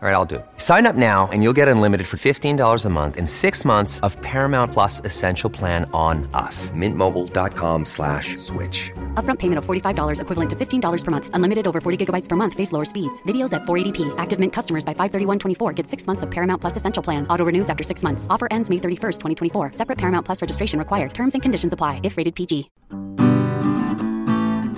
[0.00, 0.46] All right, I'll do it.
[0.58, 4.16] Sign up now and you'll get unlimited for $15 a month and six months of
[4.22, 6.70] Paramount Plus Essential Plan on us.
[6.70, 8.92] Mintmobile.com slash switch.
[9.14, 11.30] Upfront payment of $45 equivalent to $15 per month.
[11.32, 12.54] Unlimited over 40 gigabytes per month.
[12.54, 13.20] Face lower speeds.
[13.24, 14.14] Videos at 480p.
[14.18, 17.26] Active Mint customers by 531.24 get six months of Paramount Plus Essential Plan.
[17.26, 18.28] Auto renews after six months.
[18.30, 19.72] Offer ends May 31st, 2024.
[19.72, 21.12] Separate Paramount Plus registration required.
[21.12, 22.70] Terms and conditions apply if rated PG.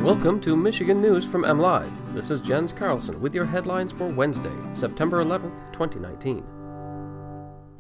[0.03, 1.93] Welcome to Michigan News from MLive.
[2.15, 6.43] This is Jens Carlson with your headlines for Wednesday, September 11th, 2019.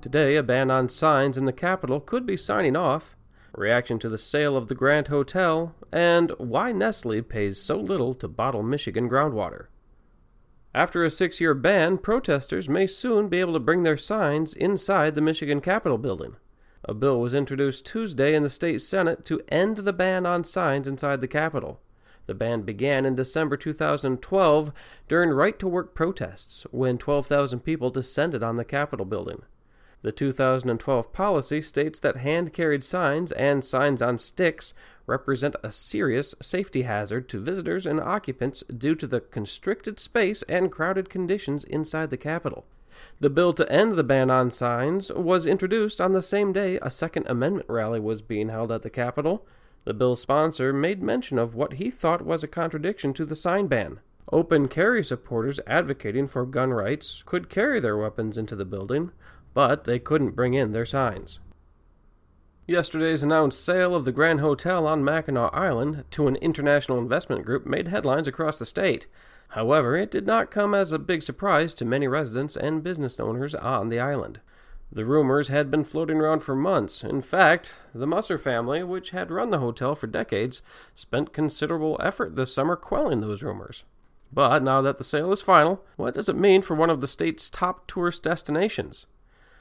[0.02, 3.16] Today, a ban on signs in the capital could be signing off,
[3.54, 8.28] reaction to the sale of the Grand Hotel, and why Nestle pays so little to
[8.28, 9.68] bottle Michigan groundwater.
[10.74, 15.14] After a six year ban, protesters may soon be able to bring their signs inside
[15.14, 16.36] the Michigan Capitol building.
[16.84, 20.86] A bill was introduced Tuesday in the state Senate to end the ban on signs
[20.86, 21.80] inside the Capitol.
[22.26, 24.72] The ban began in December 2012
[25.08, 29.42] during right to work protests when 12,000 people descended on the Capitol building.
[30.02, 34.72] The 2012 policy states that hand carried signs and signs on sticks
[35.06, 40.72] represent a serious safety hazard to visitors and occupants due to the constricted space and
[40.72, 42.64] crowded conditions inside the Capitol.
[43.20, 46.90] The bill to end the ban on signs was introduced on the same day a
[46.90, 49.46] Second Amendment rally was being held at the Capitol.
[49.84, 53.66] The bill's sponsor made mention of what he thought was a contradiction to the sign
[53.66, 54.00] ban.
[54.30, 59.10] Open carry supporters advocating for gun rights could carry their weapons into the building,
[59.54, 61.40] but they couldn't bring in their signs.
[62.66, 67.66] Yesterday's announced sale of the Grand Hotel on Mackinac Island to an international investment group
[67.66, 69.08] made headlines across the state.
[69.48, 73.56] However, it did not come as a big surprise to many residents and business owners
[73.56, 74.38] on the island.
[74.92, 77.04] The rumors had been floating around for months.
[77.04, 80.62] In fact, the Musser family, which had run the hotel for decades,
[80.96, 83.84] spent considerable effort this summer quelling those rumors.
[84.32, 87.06] But now that the sale is final, what does it mean for one of the
[87.06, 89.06] state's top tourist destinations?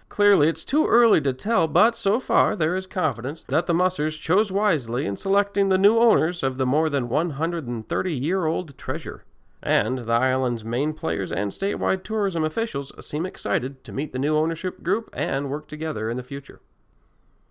[0.10, 4.18] Clearly, it's too early to tell, but so far there is confidence that the Mussers
[4.18, 9.26] chose wisely in selecting the new owners of the more than 130 year old treasure
[9.62, 14.38] and the island's main players and statewide tourism officials seem excited to meet the new
[14.38, 16.62] ownership group and work together in the future.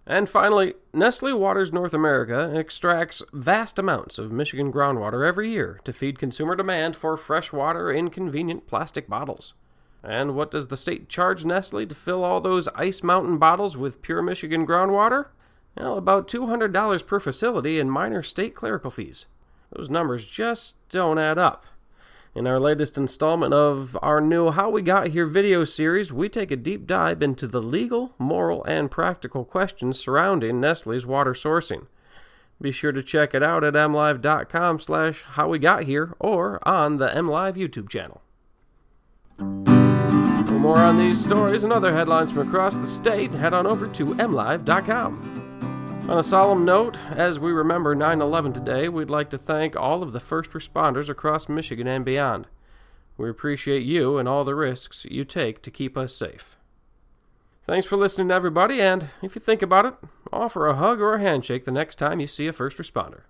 [0.06, 5.92] And finally, Nestle Waters North America extracts vast amounts of Michigan groundwater every year to
[5.92, 9.52] feed consumer demand for fresh water in convenient plastic bottles.
[10.02, 14.00] And what does the state charge Nestle to fill all those Ice Mountain bottles with
[14.00, 15.26] pure Michigan groundwater?
[15.76, 19.26] Well, about $200 per facility in minor state clerical fees.
[19.72, 21.66] Those numbers just don't add up.
[22.34, 26.50] In our latest installment of our new How We Got Here video series, we take
[26.50, 31.86] a deep dive into the legal, moral, and practical questions surrounding Nestle's water sourcing.
[32.60, 37.88] Be sure to check it out at mlive.com slash howwegothere or on the MLive YouTube
[37.88, 38.20] channel.
[39.38, 43.86] For more on these stories and other headlines from across the state, head on over
[43.88, 45.37] to mlive.com.
[46.08, 50.02] On a solemn note, as we remember 9 11 today, we'd like to thank all
[50.02, 52.46] of the first responders across Michigan and beyond.
[53.18, 56.56] We appreciate you and all the risks you take to keep us safe.
[57.66, 59.94] Thanks for listening, everybody, and if you think about it,
[60.32, 63.24] offer a hug or a handshake the next time you see a first responder.